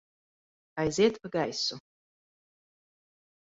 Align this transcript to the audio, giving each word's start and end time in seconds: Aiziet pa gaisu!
Aiziet 0.81 1.15
pa 1.21 1.27
gaisu! 1.33 1.75